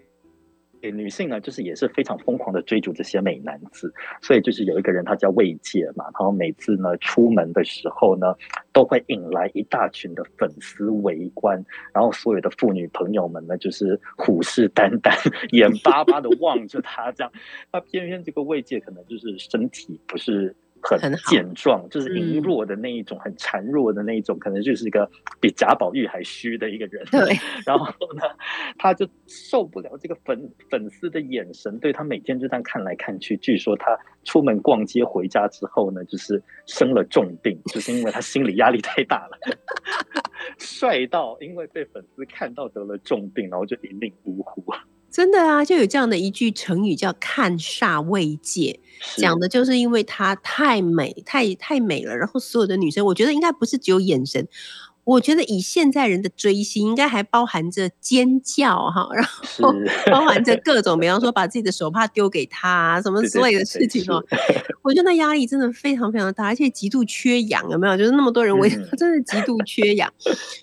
[0.92, 8.35] 女性呢，就是也是非常疯狂的追逐这些美男子，所以就是有一个人，他叫魏界嘛，然后每次呢出门的时候呢，
[8.72, 15.12] 都会引来一大群的粉丝围观，然后所有的妇女朋友们呢，就是虎视眈眈、
[15.57, 17.33] 眼巴巴的望着他，这样，
[17.72, 20.55] 那偏偏这个魏界可能就是身体不是。
[20.83, 25.09] 很健壮，就是羸弱的那一种，很孱弱的那一种，可能就是一个
[25.40, 27.05] 比贾宝玉还虚的一个人。
[27.11, 28.23] 对，然后呢，
[28.79, 33.37] 他就受不了这个粉粉丝的眼神，对他每天就这样看来看去。
[33.37, 39.38] 据说他出门逛街回家之后呢，就是生了重病，就是因为他心理压力太大了，
[40.59, 44.64] 帅到因为被粉丝看到得了重病，然后就一命呜呼。
[45.12, 48.81] 真的啊，就有这样的一句成语叫“看煞未戒”，
[49.18, 52.16] 讲的就是因为她太美，太太美了。
[52.16, 54.48] 然后所有的女生，我觉得应该不是只有眼神，
[55.05, 59.75] 我觉得以现在人的追星，应该还包含着尖叫哈，然后
[60.11, 64.25] 包含着各种，比方说 把自己的手帕丢给他什么之类的事情哦。
[64.81, 67.98] 我觉得那压力真的非常非常大，而且极度缺氧，有没有？
[67.98, 70.11] 就是那么多人围，真的极度缺氧。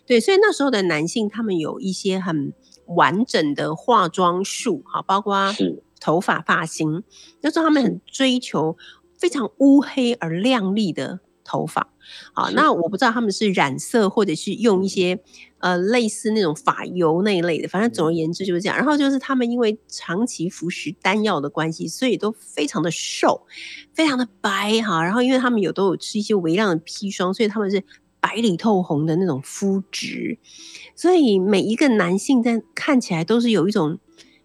[0.07, 2.51] 对，所以那时候的男性，他们有一些很。
[2.95, 5.53] 完整的化妆术，好，包括
[5.99, 7.03] 头发发型，
[7.41, 8.77] 那时候他们很追求
[9.17, 11.89] 非常乌黑而亮丽的头发，
[12.33, 15.19] 好，那我不知道他们是染色或者是用一些
[15.59, 18.77] 呃类似那种发油那一类的，反正总而言之就是这样。
[18.77, 23.45] 然后就是他们因为长期服食丹药的关系，所以都非常的瘦，
[23.93, 25.03] 非常的白哈。
[25.03, 27.83] 然后因为他们有都有吃一些微量的砒霜，所以他们是。
[28.21, 30.37] 白里透红的那种肤质，
[30.95, 33.97] 所以每一个男性在看起来都是有一种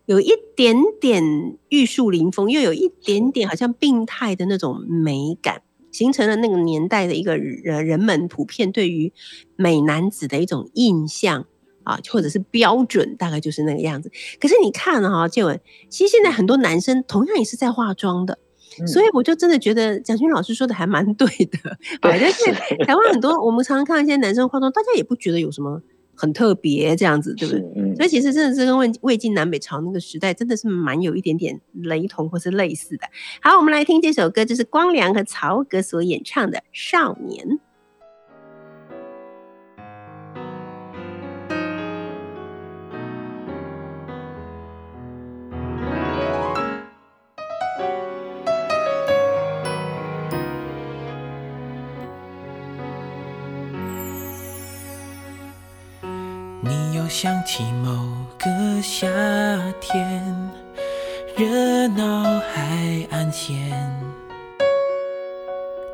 [0.07, 1.23] 有一点点
[1.69, 9.13] 玉树临风，又有一点点好像病态的那种美感，形成了那个年代的一个人人们普遍对于
[9.57, 11.47] 美男子的一种印象
[11.83, 14.11] 啊，或者是标准，大概就是那个样子。
[14.41, 18.39] 可是你看哈，建文，其实现在很多男生同样也是在化妆的。
[18.87, 21.59] 所以我就真的觉得蒋勋老师说的还蛮对的，
[22.03, 22.53] 反正是
[22.85, 25.81] 台湾很多我们常常看一些男生化妆，大家也不觉得有什么
[26.15, 27.95] 很特别这样子，对不对？
[27.97, 33.07] 所以其实真的是跟魏魏晋南北朝那个时代真的是蛮有一点点雷同或是类似的。
[33.41, 37.47] 好，我们来听这首歌，就是光良和曹格所演唱的《少年》。
[57.25, 57.91] 想起某
[58.39, 59.09] 个夏
[59.81, 60.51] 天，
[61.35, 62.22] 热闹
[62.53, 63.57] 海岸线，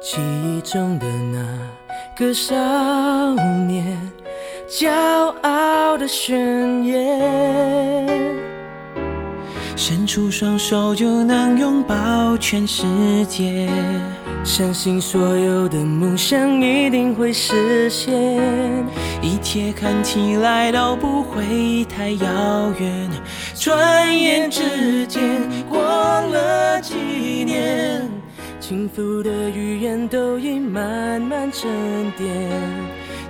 [0.03, 1.39] 记忆中的那
[2.19, 2.53] 个少
[3.69, 3.97] 年，
[4.69, 4.91] 骄
[5.43, 8.50] 傲的宣言。
[9.81, 12.85] 伸出双手就能拥抱全世
[13.27, 13.67] 界。
[14.45, 18.13] 相信所有的梦想一定会实现，
[19.23, 23.11] 一切看起来都不会太遥远。
[23.55, 25.23] 转眼之间
[25.67, 26.95] 过了几
[27.47, 28.07] 年，
[28.61, 31.71] 轻浮的语言都已慢慢沉
[32.19, 32.29] 淀。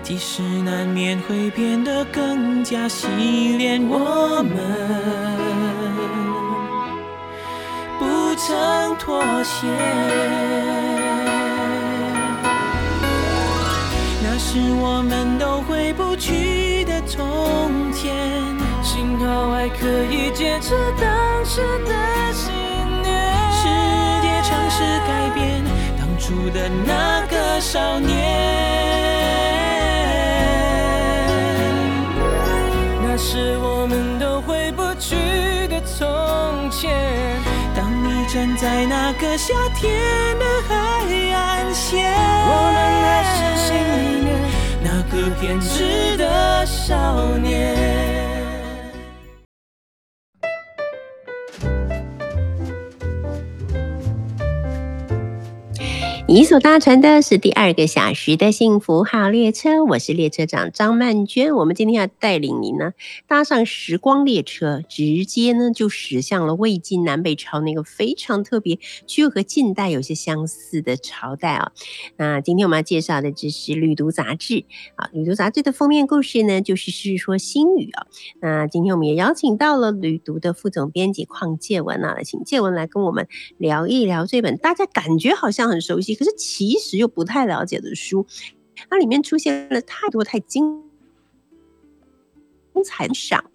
[0.02, 3.06] 即使难免会变得更加洗
[3.56, 4.58] 练，我们
[8.46, 9.66] 曾妥协。
[14.22, 18.16] 那是我们都回不去的从前，
[18.82, 22.50] 幸好还可以坚持当时的信
[23.02, 23.12] 念。
[23.52, 23.68] 世
[24.22, 25.62] 界尝试改变
[25.98, 28.16] 当初的那个少年。
[33.02, 35.14] 那是我们都回不去
[35.68, 37.29] 的从前。
[38.32, 40.74] 站在那个夏天的海
[41.34, 44.28] 岸线，我们还是心里面
[44.84, 48.19] 那个偏执的少年。
[56.30, 61.56] 你所搭乘的是第二个小时的幸福号列车，我是列车长张曼娟。
[61.56, 62.92] 我们今天要带领您呢
[63.26, 68.78] 搭上时光列车，直接呢就驶向了魏晋南北朝那个非常特别，
[69.08, 71.72] 却又和近代有些相似的朝代啊。
[72.16, 78.06] 那今天我们要介绍的就是《旅读》杂志啊，《旅读》杂志的封面故事呢就是《世说新语》啊。
[78.40, 83.26] 那今天我们也邀请到了《旅读》的副总编辑邝介文啊，请介文来跟我们
[83.58, 86.19] 聊一聊这本大家感觉好像很熟悉。
[86.20, 88.26] 可是其实又不太了解的书，
[88.90, 90.84] 它里面出现了太多太精
[92.84, 93.50] 彩的赏。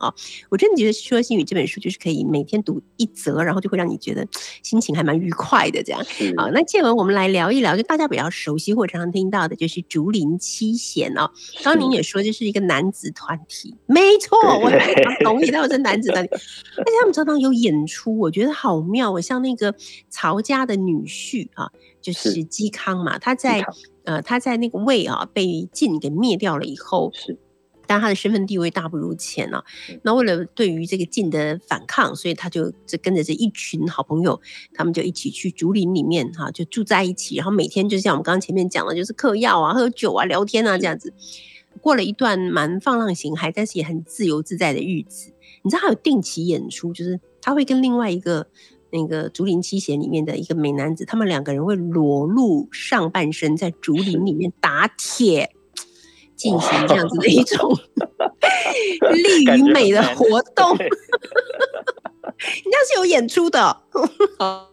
[0.00, 0.12] 啊！
[0.48, 4.26] 我真的觉得《说新语》这本书就是可以每天读一则，然后就会让你觉得
[4.62, 6.02] 心情还蛮愉快的这样。
[6.36, 11.30] 好，那借文我们来聊一聊，就大家比较熟悉或常常听到的，就是竹林七贤哦。
[11.62, 19.10] 刚刚您也说这是一个男子团体，没错，我非常同意，他们是男子团体，而且他们常常有演出，我觉得好妙。
[19.12, 19.74] 我像那个
[20.08, 21.70] 曹家的女婿啊。
[22.02, 23.62] 就是嵇康嘛，他在
[24.04, 27.38] 呃他在那个魏啊被晋给灭掉了以后，是，
[27.90, 29.64] 但他的身份地位大不如前了。
[30.02, 34.40] 那为了对于这个晋的反抗，所以他就这跟着这一群好朋友，
[34.72, 41.12] 他们就一起去竹林里面哈，就住在一起，然后每天就像我们刚刚前面讲的，就是嗑药啊、喝酒啊、聊天啊这样子，
[41.80, 45.32] 过了一段蛮放浪形骸，但是也很自由自在的日子。
[45.62, 48.46] 你知道他有定期演出，就是他会跟另外一个。
[48.92, 55.54] 那个竹林七贤里面的一个美男子，他们两个人会裸露上半身在竹林里面打铁，
[56.40, 57.70] 进行这样子的一种
[59.12, 60.74] 利于美的活动。
[60.80, 60.88] 人
[62.72, 63.60] 家是有演出的，
[64.38, 64.70] 好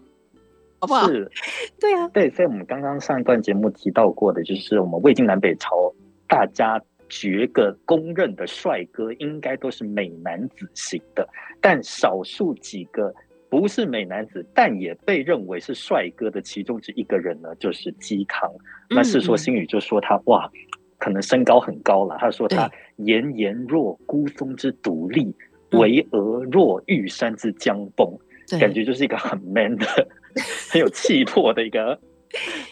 [0.79, 1.05] 不好？
[1.09, 1.29] 是，
[1.77, 2.29] 对啊，对。
[2.29, 5.93] 所以我们刚刚上一段节目提到过的，就是我们魏晋南北朝
[6.29, 11.27] 大家绝个公认的帅哥，应该都是美男子型的，
[11.59, 13.13] 但少数几个。
[13.49, 18.51] 不是美男子，但也被认为是帅哥的其中之一个人呢，就是嵇康。
[18.89, 20.51] 那《世说新语》就说他哇，
[20.97, 22.17] 可能身高很高了。
[22.19, 25.35] 他说他炎炎若孤松之独立，
[25.71, 28.17] 巍峨若玉山之将崩，
[28.59, 29.85] 感觉就是一个很 man 的、
[30.71, 31.99] 很有气魄的一个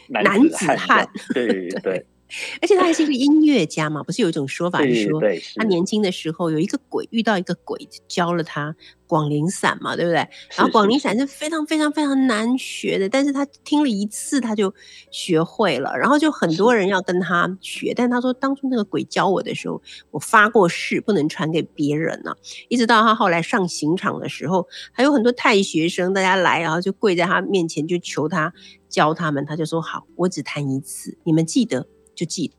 [0.10, 1.08] 男子汉。
[1.34, 2.06] 对对。
[2.62, 5.22] 而且他还是一个音乐家嘛，不是有一种说法是说，
[5.56, 8.76] 他年轻的时候有一个鬼遇到一个鬼教了他
[9.08, 10.28] 广陵散嘛，对不对？
[10.56, 14.74] 然后广陵散是非常非常非常难学的，但是他听了一次他就
[15.12, 22.34] 学会了，然后就很多人要跟他学，但他说当初那个鬼教我的时候，我发过誓不能传给别人呢。
[22.70, 28.52] 一直到他后来上刑场的时候，还有很多太学生大家来，然后就跪在他面前就求他
[28.90, 31.88] 教他们，他就说好，我只弹一次，你们记得。
[32.16, 32.52] 就记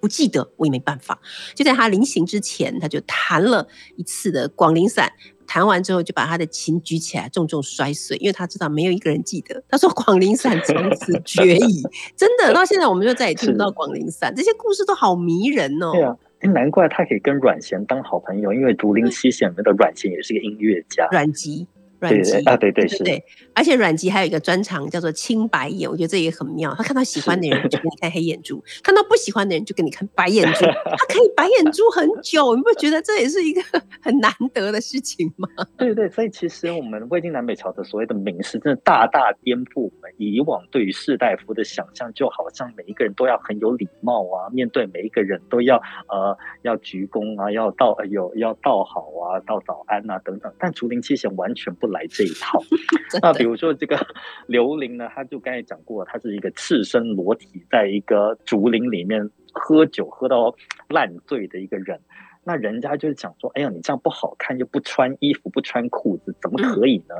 [0.00, 1.20] 不记得我也没办法。
[1.56, 3.66] 就在他临行之前，他就弹了
[3.96, 5.12] 一次的广陵散，
[5.44, 9.60] 弹完之后就把他的琴举起来，重重摔碎，因为他知道没有一个人记得。
[9.68, 11.82] 他说广陵散从此绝矣，
[12.14, 14.32] 真的到现在我们就再也听不到广陵散。
[14.36, 15.90] 这些故事都好迷人哦。
[15.92, 21.08] 对啊，难怪他可以跟阮咸当好朋友，因为竹林七贤里面的阮咸也是个音乐家。
[21.10, 21.66] 阮籍。
[22.00, 23.22] 阮籍啊，对对是，对，
[23.54, 26.72] 而且阮籍还有一个专长叫做青白眼，我觉得这也很妙。
[26.76, 30.64] 他看到喜欢的人就给你看黑眼珠，看到不喜欢的人就给你看白眼珠，
[30.96, 33.60] 他可以白眼珠很久，你不觉得这也是一个
[34.00, 35.48] 很难得的事情吗？
[35.76, 50.52] 对对，所以其实我们魏晋南北朝的所谓的名士，真的大大颠覆我们以往对于士大夫的想象，就好像每一个人都要很有礼貌啊，面对每一个人都要呃要鞠躬啊，要道有要道好啊，道早安啊等等。
[50.60, 51.87] 但竹林七贤完全不。
[51.88, 52.62] 来这一套，
[53.22, 53.98] 那比如说这个
[54.46, 60.54] 刘伶呢，他就刚才讲过，他是一个赤身裸体，在一个竹林里面喝酒喝到
[60.88, 62.00] 烂醉的一个人。
[62.44, 67.14] 那人家就是讲说，哎呀，你这样不好看，又不穿衣服，不穿裤子，怎么可以呢？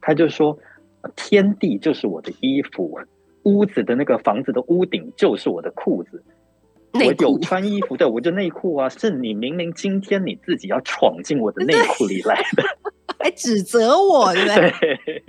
[0.00, 0.56] 他就说，
[1.16, 2.98] 天地就是我的衣服，
[3.42, 6.22] 屋子的那个房子的屋顶就是我的裤子。
[6.92, 12.64] 我有穿衣服，对，我就内裤啊，是你明明今天你自己要闯进我的内裤里来的。
[13.20, 15.22] 还指责我，对不对？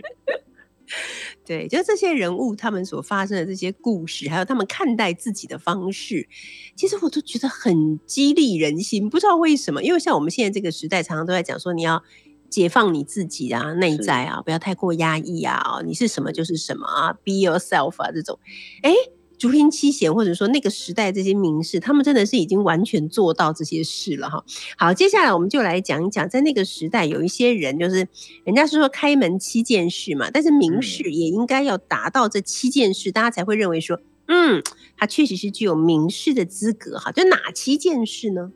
[1.45, 6.27] 对，就这些人物他们所发生的这些故事，还有他们看待自己的方式，
[6.75, 9.09] 其实我都觉得很激励人心。
[9.09, 12.03] 不知道为什么，因为像我们现在这个时代，常常都在讲说，你要
[12.49, 18.39] 解放你自己啊，内在啊，不要太过压抑啊，你是什么就是什么啊，be yourself 啊，这种，
[18.83, 18.93] 哎。
[19.41, 24.45] 竹林七贤，或者说那个时代这些名士，他们真的是已经完全做到这些事了哈。
[24.77, 28.07] 好，接下来我们就来讲一讲，在那个时代有一些人，就是
[28.43, 34.61] 人家是说开门七件事嘛，但是名士也应该要达到这七件事，大家才会认为说，嗯，
[34.95, 37.11] 他确实是具有名士的资格哈。
[37.11, 38.51] 就哪七件事呢？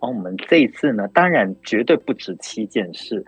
[0.00, 3.24] 哦，我们这一次呢，当然绝对不止七件事。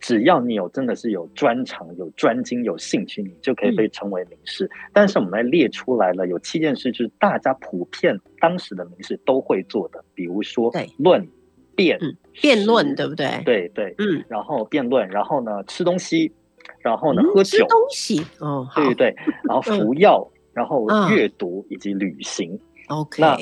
[0.00, 4.70] 只要你有真的是有专长、有专精、有兴趣，你就可以被称为名士。
[4.92, 11.26] 但是我们来列出来了，有七件事，就是大家普遍当时的名士都会做的，比如说论、
[11.74, 11.98] 辩、
[12.40, 13.42] 辩论，对不对？
[13.44, 14.24] 对对，嗯。
[14.28, 16.32] 然后辩论，然后呢吃东西，
[16.80, 22.58] 然后呢喝酒，吃东西，哦，对对对，然后 服药，然后阅读以及旅行。
[22.88, 23.20] OK。
[23.22, 23.36] 那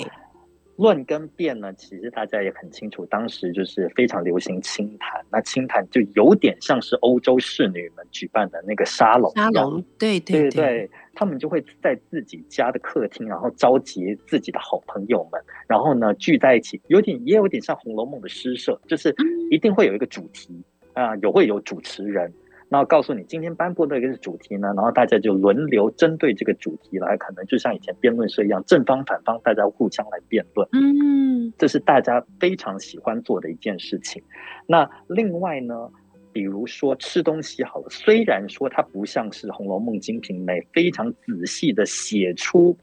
[0.76, 5.24] 论跟辩呢，其实大家也很清楚，当时就是非常流行清谈。
[5.30, 19.14] 那清谈就有点像是欧洲侍女们举办的那个沙龙，沙龙，对对对，他们就会在自己家的客厅，然后召集自己的好朋友们，然后呢聚在一起，有点也有点像《红楼梦》的诗社，就是
[19.50, 20.62] 一定会有一个主题
[20.92, 22.32] 啊，有会有主持人。
[22.68, 30.68] 然后告诉你今天颁布的一个主题呢，然后大家就轮流针对这个主题来，可能就像以前辩论社一样，正方反方大家互相来辩论。
[30.72, 34.22] 嗯，这是大家非常喜欢做的一件事情。
[34.66, 35.88] 那另外呢，
[36.32, 42.76] 比如说吃东西好了，虽然说它不像是《红楼梦》《金瓶梅》非常仔细的写出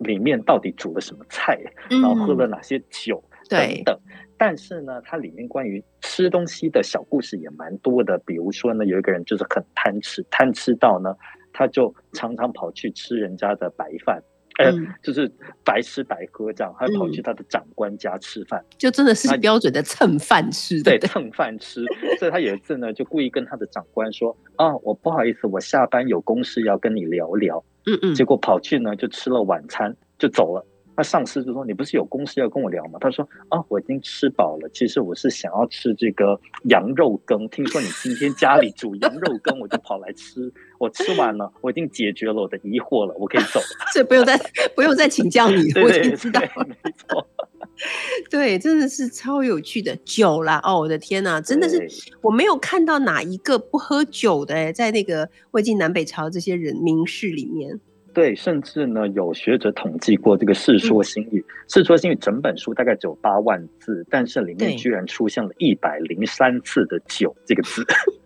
[0.00, 3.96] 里面到底煮了什么菜，然后喝了哪些酒等等。
[4.42, 8.16] 但是呢，它里面关于吃东西的小故事也蛮多的。
[8.24, 11.14] 比如说呢，有一个人就是很贪吃，贪吃到呢，
[11.52, 14.18] 他就常常跑去吃人家的白饭，
[14.58, 14.72] 呃，
[15.02, 15.30] 就是
[15.62, 20.82] 白吃白喝这样，还跑去他的长官家吃饭，就真的是标准的蹭饭吃。
[20.82, 21.84] 对，蹭饭吃。
[22.18, 28.14] 所以他有一次呢，就故意跟他的长官说：“啊，我不好意思，我下班有公事要跟你聊聊。”嗯嗯。
[28.14, 30.64] 结果跑去呢，就吃了晚餐就走了。
[30.96, 34.68] 那上司就说：“你不是有公司要跟我聊吗？”他说：“啊，我已经吃饱了。
[34.72, 37.48] 其实我是想要吃这个羊肉羹。
[37.48, 40.52] 听说你今天家里煮羊肉羹，我就跑来吃。
[40.78, 43.66] 我吃完了，我已经解决了我的疑惑了，我可以走了。
[43.94, 44.38] 所以不用再
[44.74, 46.40] 不用再请教你， 我已经知道。
[46.40, 47.26] 没错，
[48.28, 50.60] 对，真的是超有趣的酒啦！
[50.62, 51.88] 哦，我的天哪，真的是
[52.20, 57.80] 我没有看到哪一个不喝酒的哎，在那个魏晋南北朝这些人名士里面。”
[58.20, 61.40] 对，甚至呢，有学者统计过这个《世说新语》，
[61.74, 67.82] 《世说新语》整本书大概只有八万字，但是里面居然出现了一百零三次的“酒”这个字，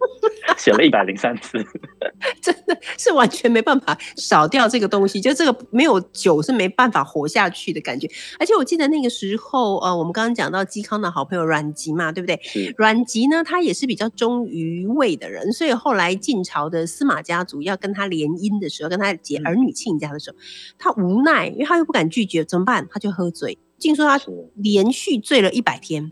[0.58, 1.64] 写了一百零三次，
[2.42, 8.10] 真的是完全没办法少掉这个东西，就这个没有酒是没办法活下去的感觉。
[8.40, 12.40] 而且我记得那个时候，呃，我们刚刚讲到嵇康的好朋友阮籍嘛，对不对？
[12.76, 19.72] 阮籍呢，他也是比较忠于魏的人，所以后来晋朝的司马家族要跟他联姻的时候，跟他结儿女。
[19.84, 20.36] 亲家的时候，
[20.78, 22.88] 他无奈，因为他又不敢拒绝，怎么办？
[22.90, 23.58] 他就喝醉。
[23.78, 24.18] 听说他
[24.54, 26.10] 连续醉了一百天，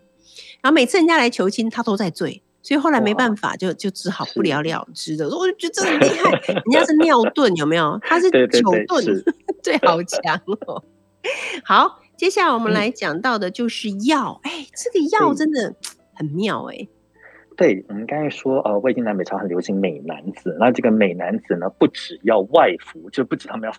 [0.60, 5.26] 然后每次人家来求亲，他都在醉，所以后来没办法，就就只好不了了之的。
[5.26, 7.98] 我就觉得这很厉害， 人家是尿遁，有没有？
[8.02, 8.38] 他是酒
[8.86, 9.24] 遁，
[9.62, 10.84] 对， 好强哦。
[11.64, 14.38] 好，接下来我们来讲到的就是药。
[14.42, 15.74] 哎，这个药真的
[16.12, 16.88] 很妙哎。
[17.56, 23.76] 对我们刚才说，呃，魏晋南北朝很流行美男子，那这个美男子呢，不只要外服，就不止他们要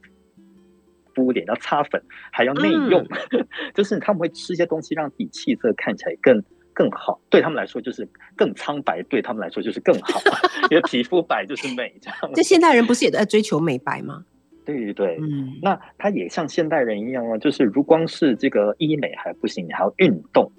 [1.15, 2.01] 敷脸、要擦粉，
[2.32, 3.05] 还要内用，
[3.74, 6.41] 就是他们会吃一些东西，让自己气色看起来更
[6.74, 10.19] 更好，对他们来说就是更苍白，对他们来说就是更好，
[10.71, 12.17] 因为皮肤白就是美，这样。
[12.34, 14.24] 这现代人不是也在追求美白吗？
[14.65, 20.49] 对对对，嗯，那他也像现代人一样啊，就是如光是这个医美还不行，你还要运动，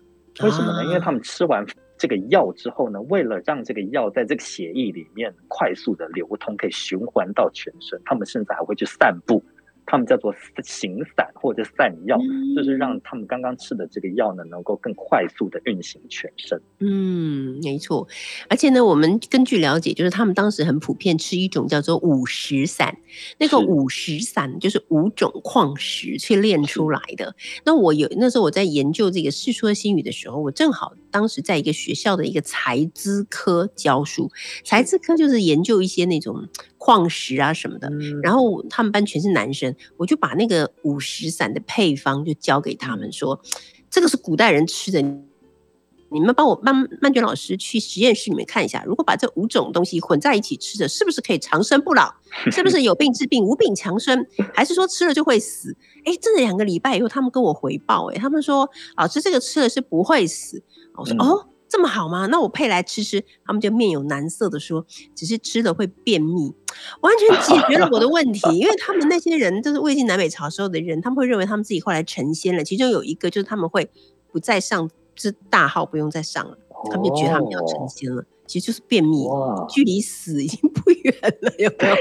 [0.42, 0.84] 为什么呢？
[0.84, 1.64] 因为他们吃完
[1.96, 9.42] 这个药之后呢，为了让这个药在这个血液里面快速的流通，可以循环到全身，他们甚至还会去散步。
[9.86, 12.18] 他们叫做行散或者散药，
[12.56, 16.60] 就是让他们刚刚吃的这个药呢，能够更快速的运行全身。
[16.80, 18.08] 嗯，没错。
[18.48, 22.96] 而且呢，我们根据了解，就是他们当时很普遍吃一种叫做五石散，
[23.38, 27.34] 那个五石散就是五种矿石去炼出来的。
[27.64, 34.30] 那我有那时候我在研究这个《世说新语》的时候，我正好当时在一个学校的一个财资科教书，
[34.64, 36.48] 财资科就是研究一些那种。
[36.84, 37.90] 矿石啊什么的，
[38.22, 43.40] 然后他们班全是男生，我就把那个五石散的配方就交给他们说，
[43.88, 52.12] 这个是古代人吃的，你们帮我曼曼娟老师去实验室里面看一下，如果把这五种东西混在一起吃的，是不是可以长生不老？
[52.52, 54.28] 是不是有病治病，无病强身？
[54.52, 55.74] 还是说吃了就会死？
[56.04, 58.68] 哎，这两个礼拜以后，他们跟我回报，哎，他们说
[58.98, 60.62] 老师这个吃了是不会死。
[60.96, 61.48] 我说哦。
[61.74, 62.26] 这么好吗？
[62.26, 63.20] 那我配来吃吃。
[63.44, 66.54] 他们就面有难色的说：“只是吃了会便秘，
[67.00, 68.40] 完全解决了我的问题。
[68.56, 72.62] 因为他们那些人就是魏晋南北朝时候的人，他们会认为他们自己后来成仙了。
[72.62, 73.90] 其中有一个就是他们会
[74.30, 76.56] 不再上是大号，不用再上了，
[76.92, 78.24] 他们就觉得他们要成仙了。
[78.46, 79.26] 其实就是便秘，
[79.68, 81.12] 距离死已经不远
[81.42, 81.96] 了，有没有？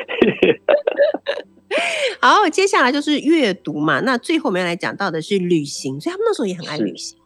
[2.21, 4.01] 好，接下来就是阅读嘛。
[4.01, 7.17] 那最后我们要来讲到的是旅行，所以他们那时候也很爱旅行。”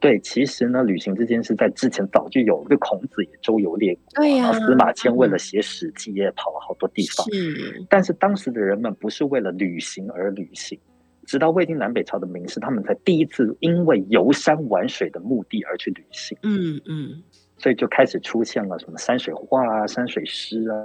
[0.00, 4.52] 对，其实呢，旅行这件事在之前早就有，个孔子也周游列国，对呀。
[4.52, 7.26] 司马迁为了写《史记》也跑了好多地方。
[7.32, 7.84] 是。
[7.90, 10.78] 但是当时的人们不是为了旅行而旅行，
[11.26, 16.38] 直到魏晋南北朝的名士，他们才第一次因为游山玩水的目的而去旅行。
[16.42, 17.22] 嗯嗯。
[17.56, 20.78] 所以就开始出现了什么山水画啊、山水诗啊、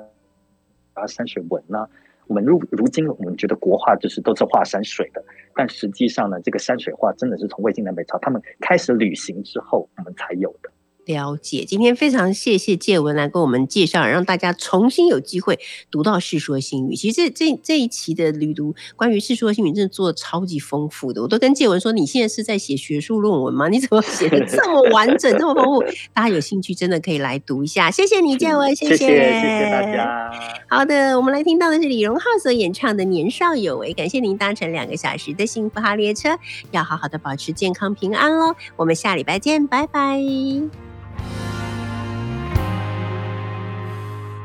[0.94, 1.88] 啊山水文啊。
[2.28, 5.24] 我们如如今，我们觉得国画就是都是画山水的，
[5.56, 10.73] 但实际上呢，这个山水画真的是从魏晋南北朝他们开始旅行之后，我们才有的。
[11.06, 15.60] 了解，今天非常谢谢介文来跟我们介绍，让大家重新有机会
[15.92, 16.94] 读到《世说新语》。
[17.00, 23.68] 其实这这这一期的旅读关于《世说新语》真的做的超级丰富的，我都跟介文说：“你现在是在写学术论文吗？
[23.68, 25.84] 你怎么写的这么完整、这么丰富？”
[26.14, 27.92] 大家有兴趣真的可以来读一下。
[27.92, 30.32] 谢谢你，介文，谢谢，谢谢大家。
[30.70, 36.38] 好的，我们来听到的是李荣浩所演唱的《年少有为》，感谢您搭乘两个小时的幸福号列车，
[36.72, 38.56] 要好好的保持健康平安喽。
[38.78, 40.93] 我们下礼拜见，拜拜。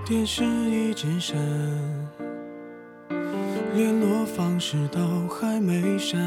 [0.08, 1.36] 电视一直闪，
[3.74, 6.18] 联络方式都还没删。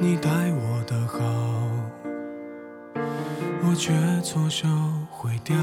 [0.00, 1.20] 你待我的好，
[3.62, 4.66] 我却错手
[5.12, 5.56] 毁掉。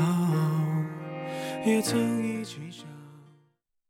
[1.66, 2.63] 也曾一起。